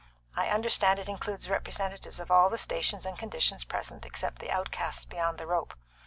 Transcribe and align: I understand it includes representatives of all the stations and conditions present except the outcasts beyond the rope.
I 0.35 0.47
understand 0.49 0.97
it 0.97 1.07
includes 1.07 1.47
representatives 1.47 2.19
of 2.19 2.31
all 2.31 2.49
the 2.49 2.57
stations 2.57 3.05
and 3.05 3.19
conditions 3.19 3.63
present 3.63 4.03
except 4.03 4.39
the 4.39 4.49
outcasts 4.49 5.05
beyond 5.05 5.37
the 5.37 5.45
rope. 5.45 5.75